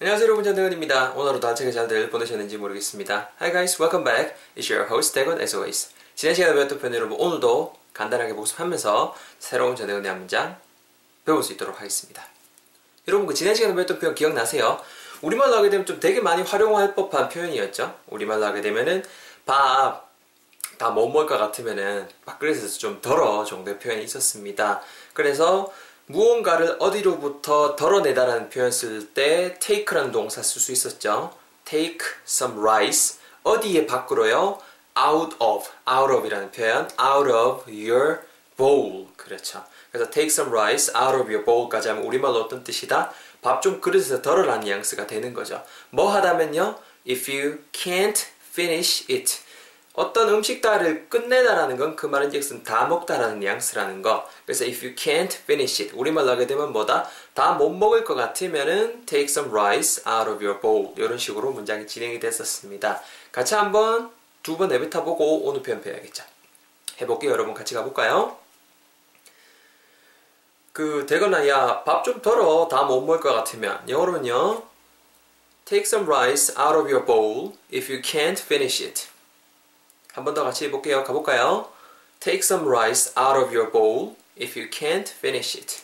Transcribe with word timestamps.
안녕하세요 0.00 0.26
여러분 0.26 0.44
전대건입니다. 0.44 1.14
오늘도 1.16 1.40
단체가 1.40 1.72
잘들 1.72 2.08
보내셨는지 2.10 2.56
모르겠습니다. 2.56 3.30
Hi 3.40 3.50
guys, 3.50 3.82
welcome 3.82 4.04
back. 4.04 4.36
It's 4.56 4.72
your 4.72 4.88
host 4.88 5.12
대건 5.12 5.40
as 5.40 5.56
always. 5.56 5.88
지난 6.14 6.36
시간에 6.36 6.54
배웠던 6.54 6.78
표현 6.78 6.94
여러분 6.94 7.18
오늘도 7.18 7.74
간단하게 7.94 8.34
복습하면서 8.34 9.16
새로운 9.40 9.74
전대건의 9.74 10.08
한 10.08 10.20
문장 10.20 10.56
배울 11.24 11.42
수 11.42 11.52
있도록 11.52 11.80
하겠습니다. 11.80 12.24
여러분 13.08 13.26
그 13.26 13.34
지난 13.34 13.56
시간에 13.56 13.74
배웠던 13.74 13.98
표현 13.98 14.14
기억나세요? 14.14 14.80
우리말로 15.20 15.56
하게 15.56 15.68
되면 15.68 15.84
좀 15.84 15.98
되게 15.98 16.20
많이 16.20 16.42
활용할 16.42 16.94
법한 16.94 17.28
표현이었죠. 17.28 17.98
우리말로 18.06 18.44
하게 18.44 18.60
되면은 18.60 19.02
밥다못 19.46 21.10
먹을 21.10 21.26
것 21.26 21.38
같으면은 21.38 22.08
밥그릇에서 22.24 22.78
좀 22.78 23.00
덜어 23.00 23.44
정도의 23.44 23.80
표현이 23.80 24.04
있었습니다. 24.04 24.80
그래서 25.12 25.72
무언가를 26.10 26.76
어디로부터 26.78 27.76
덜어내다라는 27.76 28.48
표현 28.48 28.70
쓸 28.70 29.06
때 29.12 29.58
take라는 29.58 30.10
동사 30.10 30.42
쓸 30.42 30.60
수 30.60 30.72
있었죠. 30.72 31.34
take 31.66 31.98
some 32.26 32.58
rice 32.58 33.18
어디에 33.42 33.86
밖으로요? 33.86 34.58
out 34.98 35.36
of 35.38 35.68
out 35.88 36.12
of이라는 36.12 36.50
표현 36.50 36.88
out 36.98 37.30
of 37.30 37.70
your 37.70 38.20
bowl 38.56 39.06
그렇죠. 39.16 39.62
그래서 39.92 40.10
take 40.10 40.28
some 40.28 40.50
rice 40.50 40.90
out 40.96 41.14
of 41.14 41.28
your 41.30 41.44
bowl까지 41.44 41.88
하면 41.88 42.04
우리말로 42.04 42.40
어떤 42.40 42.64
뜻이다? 42.64 43.12
밥 43.42 43.60
좀 43.60 43.80
그릇에서 43.80 44.22
덜어라는 44.22 44.60
뉘앙스가 44.60 45.06
되는 45.06 45.34
거죠. 45.34 45.62
뭐 45.90 46.10
하다면요? 46.14 46.78
if 47.06 47.30
you 47.30 47.58
can't 47.72 48.18
finish 48.50 49.04
it 49.12 49.38
어떤 49.98 50.28
음식다를 50.28 51.08
끝내다라는 51.08 51.76
건 51.76 51.96
그 51.96 52.06
말은 52.06 52.30
즉슨 52.30 52.62
다 52.62 52.86
먹다라는 52.86 53.40
뉘앙스라는 53.40 54.00
거. 54.02 54.28
그래서 54.46 54.64
if 54.64 54.84
you 54.86 54.94
can't 54.94 55.34
finish 55.34 55.82
it 55.82 55.92
우리말로 55.96 56.30
하게 56.30 56.46
되면 56.46 56.72
뭐다? 56.72 57.08
다 57.34 57.52
못 57.54 57.70
먹을 57.70 58.04
것 58.04 58.14
같으면은 58.14 59.04
take 59.06 59.24
some 59.24 59.50
rice 59.50 60.02
out 60.08 60.30
of 60.30 60.44
your 60.44 60.60
bowl 60.60 60.92
이런 60.96 61.18
식으로 61.18 61.50
문장이 61.50 61.86
진행이 61.88 62.20
됐었습니다. 62.20 63.00
같이 63.32 63.54
한번 63.54 64.10
두 64.44 64.56
번 64.56 64.68
내뱉어 64.68 65.02
보고 65.04 65.44
오늘 65.44 65.62
표현 65.62 65.80
배워야겠죠. 65.82 66.22
해볼게요. 67.00 67.32
여러분 67.32 67.52
같이 67.54 67.74
가볼까요? 67.74 68.36
그 70.72 71.06
되거나 71.08 71.46
야밥 71.48 72.04
좀 72.04 72.22
덜어 72.22 72.68
다 72.68 72.84
못 72.84 73.00
먹을 73.00 73.20
것 73.20 73.32
같으면 73.34 73.82
영어로는요 73.88 74.62
take 75.64 75.82
some 75.84 76.06
rice 76.06 76.54
out 76.56 76.78
of 76.78 76.86
your 76.88 77.04
bowl 77.04 77.54
if 77.74 77.92
you 77.92 78.00
can't 78.00 78.38
finish 78.40 78.80
it 78.84 79.08
한 80.12 80.24
번 80.24 80.34
더 80.34 80.42
같이 80.44 80.66
해볼게요. 80.66 81.04
가볼까요? 81.04 81.70
Take 82.20 82.40
some 82.40 82.66
rice 82.68 83.12
out 83.18 83.38
of 83.38 83.54
your 83.56 83.70
bowl 83.70 84.16
if 84.40 84.58
you 84.58 84.68
can't 84.70 85.08
finish 85.10 85.56
it. 85.58 85.82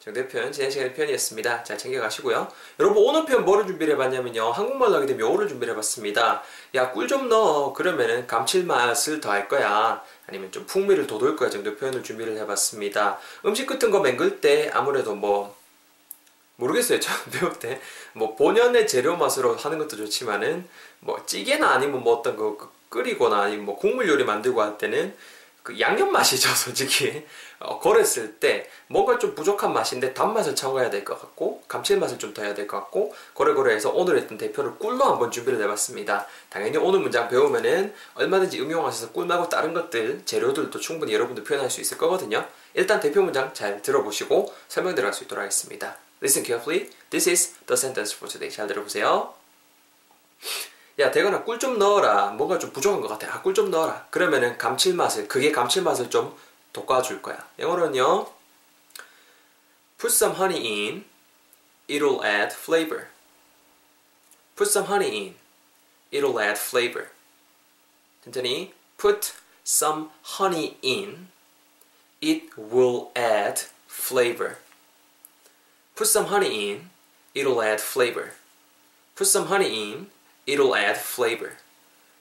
정도의 0.00 0.28
표현, 0.28 0.50
지난 0.50 0.70
시간의 0.70 0.94
표현이었습니다. 0.94 1.62
잘 1.62 1.76
챙겨가시고요. 1.76 2.48
여러분, 2.80 3.04
오늘 3.06 3.26
표현 3.26 3.44
뭐를 3.44 3.66
준비를 3.66 3.94
해봤냐면요. 3.94 4.50
한국말로 4.50 4.94
하게 4.96 5.04
되면 5.06 5.20
요를 5.20 5.46
준비를 5.46 5.74
해봤습니다. 5.74 6.42
야, 6.74 6.90
꿀 6.90 7.06
좀 7.06 7.28
넣어. 7.28 7.74
그러면은 7.74 8.26
감칠맛을 8.26 9.20
더할 9.20 9.46
거야. 9.46 10.02
아니면 10.26 10.50
좀 10.52 10.64
풍미를 10.64 11.06
돋울 11.06 11.36
거야 11.36 11.50
정도 11.50 11.76
표현을 11.76 12.02
준비를 12.02 12.38
해봤습니다. 12.38 13.18
음식 13.44 13.66
같은 13.66 13.90
거 13.90 14.00
맹글 14.00 14.40
때 14.40 14.70
아무래도 14.72 15.14
뭐 15.14 15.54
모르겠어요. 16.56 16.98
처음 16.98 17.18
배울 17.30 17.52
때. 17.58 17.78
뭐 18.14 18.34
본연의 18.36 18.88
재료 18.88 19.16
맛으로 19.16 19.54
하는 19.54 19.76
것도 19.78 19.96
좋지만은 19.98 20.66
뭐 21.00 21.24
찌개나 21.26 21.68
아니면 21.72 22.02
뭐 22.02 22.16
어떤 22.16 22.36
거 22.36 22.72
끓이거나 22.90 23.42
아니면 23.42 23.64
뭐 23.64 23.76
국물 23.78 24.08
요리 24.08 24.24
만들고 24.24 24.60
할 24.60 24.76
때는 24.76 25.16
그 25.62 25.78
양념 25.78 26.10
맛이죠, 26.10 26.48
솔직히. 26.54 27.24
어, 27.60 27.78
그랬을 27.78 28.36
때 28.36 28.68
뭔가 28.86 29.18
좀 29.18 29.34
부족한 29.34 29.74
맛인데 29.74 30.14
단맛을 30.14 30.56
첨가해야 30.56 30.88
될 30.88 31.04
것 31.04 31.20
같고 31.20 31.62
감칠맛을 31.68 32.18
좀 32.18 32.32
더 32.32 32.42
해야 32.42 32.54
될 32.54 32.66
것 32.66 32.78
같고 32.78 33.14
고래고래해서 33.34 33.90
오늘 33.90 34.16
했던 34.16 34.38
대표를 34.38 34.78
꿀로 34.78 35.04
한번 35.04 35.30
준비를 35.30 35.60
해봤습니다. 35.62 36.26
당연히 36.48 36.78
오늘 36.78 37.00
문장 37.00 37.28
배우면은 37.28 37.92
얼마든지 38.14 38.58
응용하셔서 38.62 39.12
꿀 39.12 39.26
말고 39.26 39.50
다른 39.50 39.74
것들 39.74 40.22
재료들도 40.24 40.80
충분히 40.80 41.12
여러분들 41.12 41.44
표현할 41.44 41.68
수 41.70 41.82
있을 41.82 41.98
거거든요. 41.98 42.46
일단 42.72 42.98
대표 42.98 43.20
문장 43.22 43.52
잘 43.52 43.82
들어보시고 43.82 44.54
설명 44.68 44.94
들어갈 44.94 45.12
수 45.12 45.24
있도록 45.24 45.42
하겠습니다. 45.42 45.96
Listen 46.22 46.44
carefully. 46.46 46.90
This 47.10 47.28
is 47.28 47.52
the 47.66 47.76
sentence 47.76 48.16
for 48.16 48.30
today. 48.32 48.50
잘 48.50 48.66
들어보세요. 48.66 49.34
야 51.00 51.10
대건아 51.10 51.44
꿀 51.44 51.58
좀 51.58 51.78
넣어라 51.78 52.26
뭔가 52.32 52.58
좀 52.58 52.70
부족한 52.72 53.00
것 53.00 53.08
같아 53.08 53.34
아, 53.34 53.40
꿀 53.40 53.54
좀 53.54 53.70
넣어라 53.70 54.06
그러면은 54.10 54.58
감칠맛을 54.58 55.28
그게 55.28 55.50
감칠맛을 55.50 56.10
좀 56.10 56.36
돋궈줄 56.74 57.22
거야 57.22 57.48
영어로는요 57.58 58.26
put 59.96 60.14
some 60.14 60.36
honey 60.36 60.60
in 60.60 61.04
it'll 61.88 62.22
add 62.22 62.54
flavor 62.54 63.06
put 64.54 64.68
some 64.68 64.86
honey 64.88 65.16
in 65.16 65.34
it'll 66.12 66.38
add 66.38 66.60
flavor 66.60 67.08
천천히 68.22 68.74
put 68.98 69.32
some 69.64 70.10
honey 70.38 70.76
in 70.82 71.28
it 72.20 72.50
will 72.58 73.08
add 73.16 73.58
flavor 73.88 74.58
put 75.96 76.06
some 76.06 76.26
honey 76.28 76.68
in 76.68 76.90
it'll 77.34 77.62
add 77.62 77.80
flavor 77.80 78.32
put 79.16 79.26
some 79.26 79.46
honey 79.46 79.92
in 79.92 80.10
it'll 80.46 80.76
add 80.76 80.98
flavor. 80.98 81.56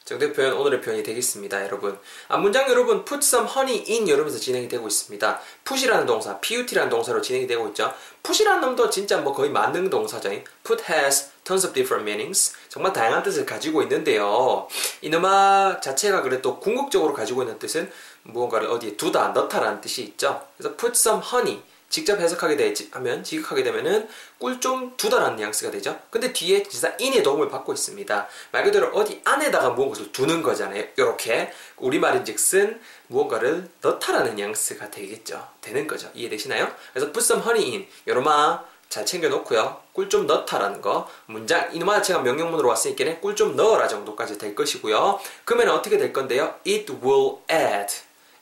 정도의 0.09 0.33
표현 0.33 0.53
오늘의 0.53 0.81
표현이 0.81 1.03
되겠습니다, 1.03 1.63
여러분. 1.65 1.99
아, 2.29 2.37
문장 2.37 2.67
여러분 2.67 3.05
put 3.05 3.23
some 3.23 3.47
honey 3.47 3.85
in 3.87 4.09
여러분에서 4.09 4.39
진행이 4.39 4.67
되고 4.67 4.87
있습니다. 4.87 5.39
put이라는 5.65 6.07
동사, 6.07 6.39
put라는 6.39 6.89
동사로 6.89 7.21
진행이 7.21 7.45
되고 7.45 7.67
있죠. 7.67 7.93
put이라는 8.23 8.61
놈도 8.61 8.89
진짜 8.89 9.17
뭐 9.17 9.33
거의 9.33 9.51
만능 9.51 9.89
동사죠. 9.89 10.29
put 10.63 10.83
has 10.91 11.29
tons 11.43 11.65
of 11.65 11.73
different 11.75 12.09
meanings. 12.09 12.55
정말 12.69 12.91
다양한 12.91 13.21
뜻을 13.21 13.45
가지고 13.45 13.83
있는데요. 13.83 14.67
이놈아 15.01 15.79
자체가 15.79 16.23
그래도 16.23 16.59
궁극적으로 16.59 17.13
가지고 17.13 17.43
있는 17.43 17.59
뜻은 17.59 17.91
무언가를 18.23 18.67
어디에 18.67 18.97
두다, 18.97 19.27
넣다라는 19.29 19.79
뜻이 19.79 20.01
있죠. 20.03 20.43
그래서 20.57 20.75
put 20.75 20.93
some 20.95 21.21
honey 21.23 21.61
직접 21.89 22.19
해석하게 22.19 22.55
되면 22.55 23.23
지극하게 23.23 23.63
되면은 23.63 24.07
꿀 24.37 24.61
좀 24.61 24.95
두다라는 24.95 25.37
뉘앙스가 25.37 25.71
되죠. 25.71 25.99
근데 26.09 26.31
뒤에 26.31 26.63
진짜 26.63 26.95
인의 26.99 27.23
도움을 27.23 27.49
받고 27.49 27.73
있습니다. 27.73 28.27
말 28.51 28.63
그대로 28.63 28.87
어디 28.89 29.21
안에다가 29.25 29.71
무언가를 29.71 30.11
두는 30.11 30.43
거잖아요. 30.43 30.85
이렇게 30.95 31.51
우리말인즉슨 31.77 32.79
무언가를 33.07 33.69
넣다라는 33.81 34.35
뉘앙스가 34.35 34.91
되겠죠. 34.91 35.47
되는 35.61 35.87
거죠. 35.87 36.09
이해되시나요? 36.13 36.71
그래서 36.93 37.11
put 37.11 37.19
some 37.19 37.43
honey 37.43 37.71
in 37.71 37.87
요로마 38.07 38.63
잘 38.87 39.05
챙겨놓고요. 39.05 39.81
꿀 39.93 40.09
좀 40.09 40.25
넣다라는 40.25 40.81
거 40.81 41.09
문장 41.25 41.73
이놈아 41.73 41.95
자체가 41.97 42.21
명령문으로 42.21 42.69
왔으니까 42.69 43.19
꿀 43.19 43.35
좀 43.35 43.55
넣어라 43.55 43.87
정도까지 43.87 44.37
될 44.37 44.55
것이고요. 44.55 45.19
그러면 45.45 45.69
어떻게 45.69 45.97
될 45.97 46.13
건데요? 46.13 46.55
It 46.65 46.91
will 47.03 47.37
add. 47.51 47.93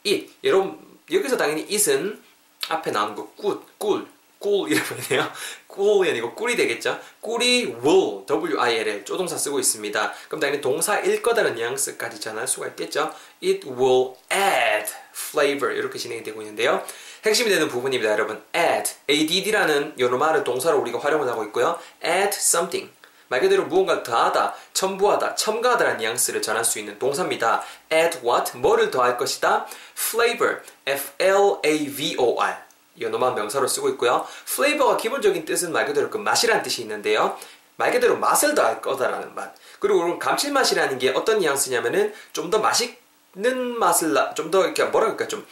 it 0.06 0.34
여러분 0.44 0.80
여기서 1.12 1.38
당연히 1.38 1.66
it은 1.70 2.22
앞에 2.70 2.92
나오는 2.92 3.16
거 3.16 3.28
꿀, 3.36 3.60
꿀, 3.78 4.08
꿀 4.40 4.72
이러면요. 4.72 5.32
꿀이 5.68 6.10
아니고 6.10 6.34
꿀이 6.34 6.56
되겠죠. 6.56 7.00
꿀이 7.22 7.76
will, 7.84 8.26
w-i-l-l 8.26 9.06
조동사 9.06 9.38
쓰고 9.38 9.60
있습니다. 9.60 10.14
그럼 10.28 10.40
당연히 10.40 10.62
동사일 10.62 11.22
거다라는 11.22 11.56
뉘앙스까지 11.56 12.20
전할 12.20 12.48
수가 12.48 12.68
있겠죠. 12.68 13.14
It 13.44 13.68
will 13.68 14.14
add 14.32 14.92
flavor 15.14 15.76
이렇게 15.76 15.98
진행이 15.98 16.24
되고 16.24 16.42
있는데요. 16.42 16.84
핵심이 17.26 17.50
되는 17.50 17.68
부분입니다, 17.68 18.12
여러분. 18.12 18.42
add, 18.56 18.92
add라는 19.10 19.96
요런 20.00 20.20
말을 20.20 20.44
동사로 20.44 20.80
우리가 20.80 21.00
활용을 21.00 21.28
하고 21.28 21.44
있고요. 21.46 21.80
add 22.04 22.36
something. 22.36 22.92
말 23.30 23.42
그대로 23.42 23.66
무언가 23.66 24.04
더하다, 24.04 24.54
첨부하다, 24.74 25.36
첨가하다라는 25.36 25.98
뉘앙스를 26.00 26.42
전할 26.42 26.64
수 26.64 26.80
있는 26.80 26.98
동사입니다. 27.00 27.62
add 27.92 28.20
what? 28.26 28.58
뭐를 28.58 28.90
더할 28.92 29.18
것이다? 29.18 29.66
flavor, 29.98 30.62
f-l-a-v-o-r 30.86 32.56
연어만 33.00 33.36
명사로 33.36 33.68
쓰고 33.68 33.90
있고요. 33.90 34.26
flavor가 34.48 34.98
기본적인 34.98 35.46
뜻은 35.46 35.72
말 35.72 35.86
그대로 35.86 36.10
그 36.10 36.18
맛이라는 36.18 36.64
뜻이 36.64 36.82
있는데요. 36.82 37.38
말 37.76 37.92
그대로 37.92 38.18
맛을 38.18 38.56
더할 38.56 38.82
거다라는 38.82 39.36
맛. 39.36 39.54
그리고 39.80 40.18
감칠맛이라는 40.18 40.98
게 40.98 41.10
어떤 41.12 41.40
뉘앙스냐면은 41.40 42.14
좀 42.34 42.50
더 42.50 42.60
맛있는 42.60 43.78
맛을 43.78 44.16
좀 44.36 44.50
더 44.50 44.64
이렇게 44.64 44.84
뭐라 44.86 45.08
그럴까 45.08 45.28
좀 45.28 45.46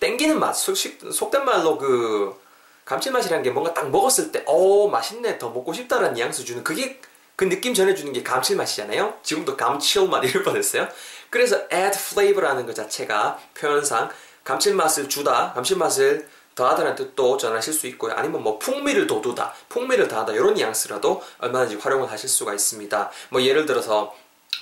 땡기는 0.00 0.38
맛. 0.38 0.52
속, 0.54 0.76
속된 0.76 1.44
말로 1.44 1.78
그 1.78 2.38
감칠맛이라는 2.84 3.42
게 3.44 3.50
뭔가 3.50 3.72
딱 3.72 3.88
먹었을 3.88 4.32
때, 4.32 4.42
어 4.46 4.88
맛있네, 4.88 5.38
더 5.38 5.48
먹고 5.50 5.72
싶다라는 5.72 6.14
뉘앙스 6.14 6.44
주는 6.44 6.64
그게 6.64 7.00
그 7.40 7.48
느낌 7.48 7.72
전해주는 7.72 8.12
게 8.12 8.22
감칠맛이잖아요. 8.22 9.14
지금도 9.22 9.56
감칠맛 9.56 10.22
이럴 10.24 10.42
뻔했어요. 10.42 10.86
그래서 11.30 11.56
add 11.72 11.98
flavor라는 11.98 12.66
것 12.66 12.74
자체가 12.74 13.38
표현상 13.54 14.10
감칠맛을 14.44 15.08
주다, 15.08 15.54
감칠맛을 15.54 16.28
더하다는 16.54 16.96
뜻도 16.96 17.38
전하실 17.38 17.72
수 17.72 17.86
있고요. 17.86 18.12
아니면 18.12 18.42
뭐 18.42 18.58
풍미를 18.58 19.06
돋우다, 19.06 19.54
풍미를 19.70 20.06
더하다 20.06 20.34
이런 20.34 20.52
뉘앙스라도 20.52 21.22
얼마든지 21.38 21.76
활용을 21.76 22.12
하실 22.12 22.28
수가 22.28 22.52
있습니다. 22.52 23.10
뭐 23.30 23.40
예를 23.40 23.64
들어서 23.64 24.14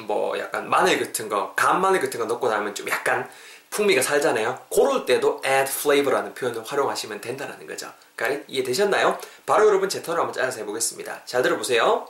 뭐 0.03 0.39
약간 0.39 0.71
마늘 0.71 1.01
같은 1.01 1.29
거, 1.29 1.55
간 1.57 1.81
마늘 1.81 2.01
같은 2.01 2.21
거 2.21 2.27
넣고 2.27 2.49
나면 2.49 2.77
좀 2.77 2.89
약간 2.91 3.29
풍미가 3.71 4.03
살잖아요. 4.03 4.57
그럴 4.73 5.05
때도 5.05 5.43
add 5.45 5.69
flavor라는 5.69 6.33
표현을 6.35 6.63
활용하시면 6.65 7.23
된다는 7.23 7.67
거죠. 7.67 7.93
그러니까 8.15 8.45
이해되셨나요? 8.47 9.19
바로 9.47 9.67
여러분 9.67 9.89
제 9.89 10.01
턴을 10.01 10.21
한번 10.21 10.33
짜서 10.33 10.61
해보겠습니다. 10.61 11.23
잘 11.25 11.43
들어보세요. 11.43 12.07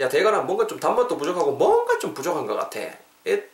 야, 0.00 0.08
대가라 0.08 0.40
뭔가 0.40 0.66
좀 0.66 0.78
단맛도 0.80 1.16
부족하고 1.16 1.52
뭔가 1.52 1.98
좀 1.98 2.12
부족한 2.14 2.46
것 2.46 2.54
같아. 2.56 2.80
It 3.26 3.48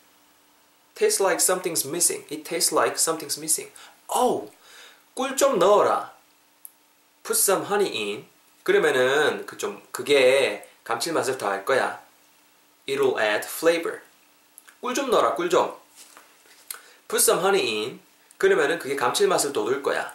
tastes 0.95 1.23
like 1.23 1.39
something's 1.39 1.87
missing. 1.87 2.25
It 2.33 2.45
tastes 2.45 2.75
like 2.75 2.97
something's 2.97 3.39
missing. 3.39 3.73
Oh, 4.09 4.51
꿀 5.15 5.37
좀 5.37 5.59
넣어라. 5.59 6.13
Put 7.23 7.39
some 7.39 7.65
honey 7.67 7.91
in. 7.95 8.27
그러면은 8.63 9.45
그 9.47 9.57
좀 9.59 9.83
그게 9.93 10.69
감칠맛을 10.85 11.37
더할 11.39 11.65
거야. 11.65 12.01
It'll 12.89 13.19
add 13.21 13.47
flavor. 13.47 14.01
꿀 14.81 14.95
좀 14.95 15.11
넣어라. 15.11 15.35
꿀 15.35 15.51
좀. 15.51 15.75
Put 17.09 17.23
some 17.23 17.41
honey 17.43 17.67
in. 17.67 18.01
그러면은 18.39 18.79
그게 18.79 18.97
감칠맛을 18.97 19.53
돋을 19.53 19.83
거야. 19.83 20.15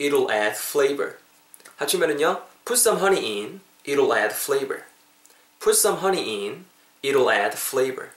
It'll 0.00 0.30
add 0.30 0.56
flavor. 0.58 1.18
합치면은요. 1.76 2.42
Put 2.64 2.80
some 2.80 2.98
honey 2.98 3.40
in. 3.40 3.60
It'll 3.86 4.12
add 4.16 4.34
flavor. 4.34 4.84
Put 5.60 5.76
some 5.76 5.98
honey 5.98 6.46
in. 6.46 6.64
It'll 7.04 7.30
add 7.30 7.54
flavor. 7.54 8.10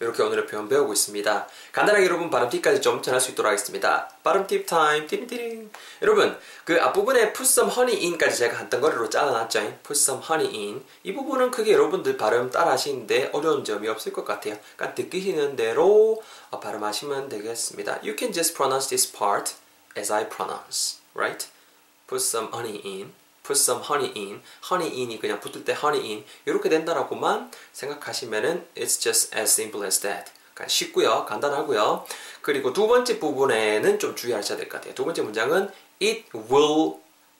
이렇게 0.00 0.22
오늘의 0.22 0.46
표현 0.46 0.68
배우고 0.68 0.92
있습니다. 0.92 1.48
간단하게 1.72 2.04
여러분 2.04 2.28
발음 2.28 2.50
팁까지 2.50 2.82
좀 2.82 3.02
전할 3.02 3.20
수 3.20 3.30
있도록 3.30 3.48
하겠습니다. 3.50 4.10
발음 4.22 4.46
팁 4.46 4.66
타임 4.66 5.06
띠리띠링 5.06 5.70
여러분 6.02 6.38
그 6.64 6.80
앞부분에 6.80 7.32
put 7.32 7.44
some 7.44 7.70
honey 7.72 7.98
in까지 8.04 8.36
제가 8.36 8.58
한 8.58 8.68
덩어리로 8.68 9.08
잘라놨죠. 9.08 9.60
put 9.82 9.92
some 9.92 10.22
honey 10.22 10.54
in 10.54 10.84
이 11.02 11.14
부분은 11.14 11.50
크게 11.50 11.72
여러분들 11.72 12.16
발음 12.18 12.50
따라 12.50 12.72
하시는데 12.72 13.30
어려운 13.32 13.64
점이 13.64 13.88
없을 13.88 14.12
것 14.12 14.24
같아요. 14.24 14.58
그러니까 14.76 15.02
느끼시는 15.02 15.56
대로 15.56 16.22
발음하시면 16.50 17.30
되겠습니다. 17.30 18.00
You 18.02 18.16
can 18.18 18.32
just 18.32 18.54
pronounce 18.54 18.88
this 18.88 19.10
part 19.10 19.54
as 19.96 20.12
I 20.12 20.28
pronounce, 20.28 20.98
right? 21.14 21.48
Put 22.06 22.22
some 22.22 22.48
honey 22.52 22.80
in 22.84 23.12
put 23.46 23.52
some 23.58 23.82
honey 23.82 24.12
in, 24.16 24.42
honey 24.70 24.90
in이 25.00 25.18
그냥 25.20 25.38
붙을 25.40 25.64
때 25.64 25.72
honey 25.72 26.02
in 26.02 26.24
이렇게 26.44 26.68
된다라고만 26.68 27.50
생각하시면은 27.72 28.66
it's 28.76 29.00
just 29.00 29.36
as 29.36 29.52
simple 29.52 29.86
as 29.86 30.00
that. 30.00 30.32
그러니까 30.54 30.68
쉽고요, 30.68 31.24
간단하고요. 31.26 32.04
그리고 32.42 32.72
두 32.72 32.86
번째 32.88 33.18
부분에는 33.18 33.98
좀 33.98 34.16
주의하셔야 34.16 34.56
될 34.58 34.68
것 34.68 34.78
같아요. 34.78 34.94
두 34.94 35.04
번째 35.04 35.22
문장은 35.22 35.70
it 36.02 36.24
will, 36.34 36.94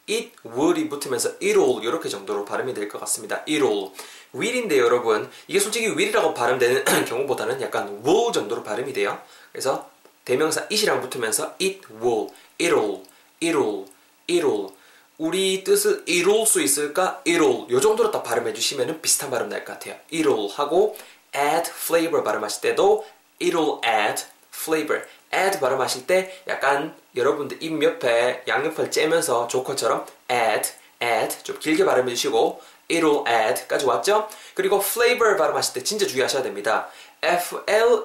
it 0.08 0.32
will이 0.44 0.88
붙으면서 0.88 1.38
it'll 1.38 1.82
이렇게 1.82 2.08
정도로 2.08 2.44
발음이 2.44 2.74
될 2.74 2.88
것 2.88 2.98
같습니다. 3.00 3.42
it'll 3.46 3.92
will인데 4.34 4.78
여러분 4.78 5.30
이게 5.48 5.58
솔직히 5.58 5.86
will이라고 5.88 6.34
발음되는 6.34 6.84
경우보다는 7.06 7.60
약간 7.62 8.02
will 8.04 8.32
정도로 8.32 8.62
발음이 8.62 8.92
돼요. 8.92 9.20
그래서 9.50 9.88
대명사 10.26 10.66
it이랑 10.70 11.00
붙으면서 11.00 11.54
it 11.60 11.80
will, 12.02 12.28
it'll, 12.60 13.02
it'll, 13.40 13.86
it'll 14.28 14.75
우리 15.18 15.64
뜻을 15.64 16.02
이룰 16.06 16.46
수 16.46 16.60
있을까? 16.62 17.20
이룰. 17.24 17.66
요 17.70 17.80
정도로 17.80 18.10
딱 18.10 18.22
발음해 18.22 18.52
주시면 18.52 19.00
비슷한 19.00 19.30
발음 19.30 19.48
날 19.48 19.64
것 19.64 19.72
같아요. 19.74 19.96
이룰 20.10 20.48
하고 20.50 20.94
add 21.34 21.70
flavor 21.70 22.22
발음하실 22.22 22.60
때도 22.60 23.06
it'll 23.40 23.82
add 23.84 24.22
flavor. 24.54 25.06
add 25.32 25.58
발음하실 25.60 26.06
때 26.06 26.42
약간 26.48 26.94
여러분들 27.14 27.62
입 27.62 27.82
옆에 27.82 28.42
양옆을 28.46 28.90
째면서 28.90 29.48
조커처럼 29.48 30.04
add, 30.30 30.68
add 31.02 31.42
좀 31.44 31.58
길게 31.58 31.84
발음해 31.86 32.10
주시고 32.14 32.60
it'll 32.90 33.26
add까지 33.26 33.86
왔죠? 33.86 34.28
그리고 34.54 34.76
flavor 34.80 35.36
발음하실 35.38 35.72
때 35.74 35.82
진짜 35.82 36.06
주의하셔야 36.06 36.42
됩니다. 36.42 36.88
F-L-A-V-O-R입니다. 37.22 38.04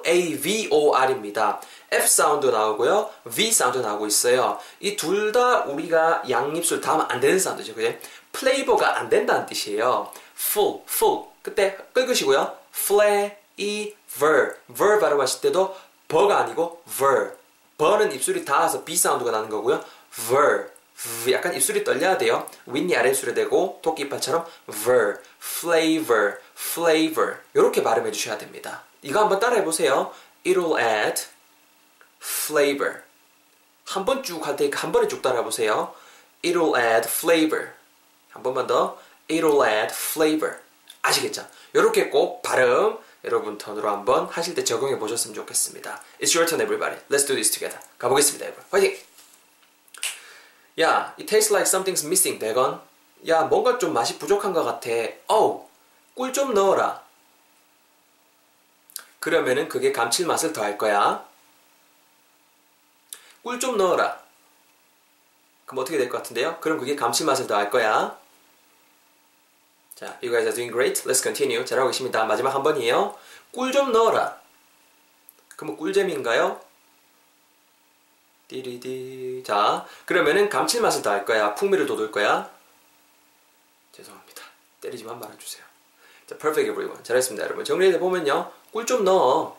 F 1.92 2.06
사운드 2.08 2.46
나오고요. 2.46 3.10
V 3.34 3.52
사운드 3.52 3.78
나오고 3.78 4.06
있어요. 4.06 4.58
이 4.80 4.96
둘 4.96 5.30
다 5.32 5.64
우리가 5.64 6.22
양입술 6.28 6.80
닿으면 6.80 7.06
안 7.10 7.20
되는 7.20 7.38
사운드죠. 7.38 7.74
그죠? 7.74 7.94
플레이버가 8.32 8.98
안 8.98 9.08
된다는 9.08 9.46
뜻이에요. 9.46 10.10
full, 10.36 10.80
full. 10.88 11.24
그때 11.42 11.76
긁으시고요. 11.92 12.56
flavor, 12.74 14.54
ver 14.76 14.98
발음하실 15.00 15.40
때도 15.42 15.76
버가 16.08 16.38
아니고 16.40 16.82
ver. 16.98 17.32
버는 17.78 18.12
입술이 18.12 18.44
닿아서 18.44 18.84
B 18.84 18.96
사운드가 18.96 19.30
나는 19.30 19.48
거고요. 19.48 19.82
ver, 20.28 20.68
약간 21.32 21.54
입술이 21.54 21.82
떨려야 21.84 22.16
돼요. 22.16 22.46
윗니 22.66 22.94
아래 22.96 23.10
입술에 23.10 23.34
대고 23.34 23.80
토끼 23.82 24.02
이빨처럼 24.04 24.46
ver, 24.84 25.18
flavor, 25.42 26.34
flavor 26.56 27.36
이렇게 27.54 27.82
발음해 27.82 28.12
주셔야 28.12 28.38
됩니다. 28.38 28.82
이거 29.02 29.20
한번 29.20 29.40
따라해 29.40 29.64
보세요. 29.64 30.12
It'll 30.46 30.78
add 30.78 31.24
flavor. 32.22 33.02
한 33.86 34.04
번 34.04 34.22
쭉 34.22 34.46
할 34.46 34.56
테니까 34.56 34.78
한 34.80 34.92
번에 34.92 35.08
쭉 35.08 35.20
따라해 35.22 35.42
보세요. 35.42 35.94
It'll 36.44 36.76
add 36.78 37.08
flavor. 37.08 37.70
한 38.30 38.42
번만 38.42 38.66
더. 38.66 38.98
It'll 39.28 39.66
add 39.66 39.92
flavor. 39.94 40.58
아시겠죠? 41.02 41.46
이렇게 41.72 42.08
꼭 42.08 42.42
발음 42.42 42.98
여러분 43.24 43.58
턴으로 43.58 43.88
한번 43.90 44.26
하실 44.26 44.54
때 44.54 44.64
적용해 44.64 44.98
보셨으면 44.98 45.34
좋겠습니다. 45.34 46.00
It's 46.20 46.34
your 46.36 46.46
turn, 46.48 46.60
everybody. 46.60 46.96
Let's 47.10 47.26
do 47.26 47.34
this 47.34 47.50
together. 47.50 47.78
가보겠습니다, 47.98 48.46
여러분. 48.46 48.64
화이팅! 48.70 48.98
야, 50.80 51.14
it 51.18 51.26
tastes 51.26 51.52
like 51.52 51.66
something's 51.68 52.04
missing, 52.06 52.38
대건. 52.38 52.80
야, 53.28 53.42
뭔가 53.42 53.78
좀 53.78 53.92
맛이 53.92 54.18
부족한 54.18 54.52
것 54.52 54.64
같아. 54.64 54.90
어우, 55.28 55.66
꿀 56.14 56.32
좀 56.32 56.54
넣어라. 56.54 57.02
그러면은 59.20 59.68
그게 59.68 59.92
감칠맛을 59.92 60.52
더할 60.52 60.76
거야. 60.78 61.24
꿀 63.42 63.58
좀 63.60 63.76
넣어라. 63.76 64.22
그럼 65.66 65.82
어떻게 65.82 65.98
될 65.98 66.08
것 66.08 66.18
같은데요? 66.18 66.58
그럼 66.60 66.78
그게 66.78 66.94
감칠맛을 66.96 67.46
더할 67.46 67.70
거야. 67.70 68.18
자, 69.94 70.06
you 70.22 70.30
guys 70.30 70.44
are 70.46 70.54
doing 70.54 70.72
great. 70.72 71.02
Let's 71.04 71.22
continue. 71.22 71.64
잘하고 71.64 71.88
계십니다. 71.90 72.24
마지막 72.24 72.54
한 72.54 72.62
번이에요. 72.62 73.16
꿀 73.52 73.72
좀 73.72 73.92
넣어라. 73.92 74.40
그럼 75.56 75.76
꿀잼인가요? 75.76 76.60
띠리디. 78.48 79.44
자, 79.46 79.86
그러면은 80.04 80.48
감칠맛을 80.48 81.02
더할 81.02 81.24
거야. 81.24 81.54
풍미를 81.54 81.86
돋을 81.86 82.10
거야. 82.10 82.50
죄송합니다. 83.92 84.42
때리지만 84.80 85.18
말아주세요. 85.20 85.64
자, 86.26 86.36
perfect 86.36 86.70
everyone. 86.70 87.02
잘했습니다, 87.04 87.44
여러분. 87.44 87.64
정리해 87.64 87.98
보면요. 87.98 88.52
꿀 88.72 88.86
좀 88.86 89.04
넣어. 89.04 89.56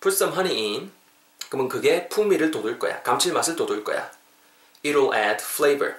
Put 0.00 0.14
some 0.14 0.32
honey 0.34 0.74
in. 0.74 0.92
그러면 1.48 1.68
그게 1.68 2.08
풍미를 2.08 2.50
돋을 2.50 2.78
거야. 2.78 3.02
감칠맛을 3.02 3.56
돋을 3.56 3.84
거야. 3.84 4.10
It'll 4.84 5.14
add 5.14 5.42
flavor. 5.42 5.96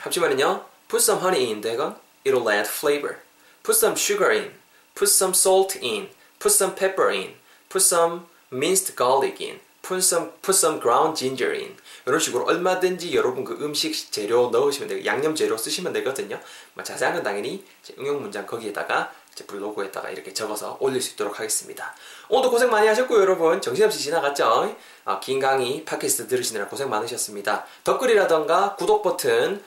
합치면은요. 0.00 0.64
Put 0.88 1.02
some 1.02 1.20
honey 1.20 1.48
in. 1.48 1.60
대건 1.60 1.96
It'll 2.24 2.50
add 2.50 2.68
flavor. 2.68 3.18
Put 3.62 3.76
some 3.76 3.96
sugar 3.96 4.32
in. 4.32 4.52
Put 4.94 5.10
some 5.10 5.32
salt 5.34 5.78
in. 5.82 6.08
Put 6.38 6.54
some 6.54 6.74
pepper 6.74 7.12
in. 7.12 7.34
Put 7.68 7.84
some 7.84 8.26
minced 8.50 8.96
garlic 8.96 9.40
in. 9.40 9.60
Put 9.82 10.04
some, 10.04 10.32
put 10.42 10.56
some 10.56 10.80
ground 10.80 11.18
ginger 11.18 11.54
in. 11.54 11.76
이런 12.06 12.20
식으로 12.20 12.44
얼마든지 12.44 13.14
여러분 13.14 13.44
그 13.44 13.58
음식 13.62 14.12
재료 14.12 14.50
넣으시면 14.50 14.88
되고 14.88 15.04
양념 15.04 15.34
재료 15.34 15.56
쓰시면 15.56 15.92
되거든요. 15.94 16.40
뭐 16.74 16.84
자세한 16.84 17.14
건 17.14 17.22
당연히 17.22 17.64
응용 17.98 18.20
문장 18.20 18.46
거기에다가 18.46 19.12
제 19.34 19.44
블로그에다가 19.46 20.10
이렇게 20.10 20.32
적어서 20.34 20.76
올릴 20.80 21.00
수 21.00 21.14
있도록 21.14 21.38
하겠습니다. 21.38 21.94
오늘도 22.28 22.50
고생 22.50 22.70
많이 22.70 22.86
하셨고요, 22.88 23.20
여러분. 23.20 23.60
정신없이 23.60 23.98
지나갔죠? 24.00 24.76
아, 25.04 25.20
긴 25.20 25.40
강의 25.40 25.84
팟캐스트 25.84 26.28
들으시느라 26.28 26.68
고생 26.68 26.90
많으셨습니다. 26.90 27.64
댓글이라던가 27.84 28.76
구독 28.76 29.02
버튼 29.02 29.62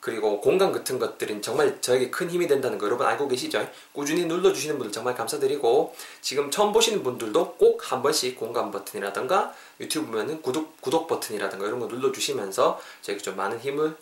그리고 0.00 0.40
공감 0.40 0.72
같은 0.72 0.98
것들은 0.98 1.42
정말 1.42 1.80
저에게 1.80 2.10
큰 2.10 2.28
힘이 2.28 2.48
된다는 2.48 2.76
거 2.76 2.86
여러분 2.86 3.06
알고 3.06 3.28
계시죠? 3.28 3.68
꾸준히 3.92 4.24
눌러주시는 4.24 4.76
분들 4.76 4.90
정말 4.92 5.14
감사드리고 5.14 5.94
지금 6.20 6.50
처음 6.50 6.72
보시는 6.72 7.04
분들도 7.04 7.54
꼭 7.54 7.82
한 7.92 8.02
번씩 8.02 8.36
공감 8.36 8.70
버튼이라던가 8.72 9.54
유튜브 9.78 10.06
보면은 10.06 10.42
구독, 10.42 10.80
구독 10.80 11.06
버튼이라던가 11.06 11.66
이런 11.66 11.78
거 11.78 11.86
눌러주시면서 11.86 12.80
저에게 13.02 13.22
좀 13.22 13.36
많은 13.36 13.60
힘을 13.60 13.96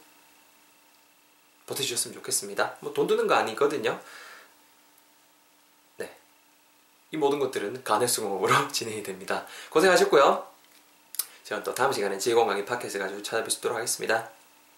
보태주셨으면 1.67 2.15
좋겠습니다. 2.15 2.77
뭐 2.81 2.95
돈 2.95 3.07
드는 3.07 3.27
거 3.27 3.35
아니거든요. 3.35 4.01
네. 7.11 7.17
이 7.17 7.17
모든 7.17 7.39
것들은 7.39 7.83
가능성으로 7.85 8.69
진행이 8.73 9.03
됩니다. 9.03 9.47
고생하셨고요. 9.71 10.47
저는 11.45 11.65
또 11.65 11.75
다음 11.75 11.93
시간에 11.93 12.17
즐거운 12.19 12.47
강의 12.47 12.65
팟캐스트 12.65 12.99
가지고 12.99 13.23
찾아뵙도록 13.23 13.77
하겠습니다. 13.77 14.31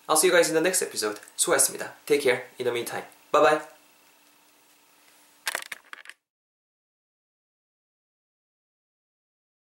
I'll 0.06 0.16
see 0.16 0.30
you 0.30 0.32
guys 0.32 0.50
in 0.50 0.54
the 0.54 0.60
next 0.60 0.84
episode. 0.84 1.20
수고하셨습니다. 1.36 1.94
Take 2.06 2.22
care. 2.22 2.48
In 2.58 2.64
the 2.64 2.70
meantime. 2.70 3.06
Bye 3.30 3.42
bye. 3.42 3.71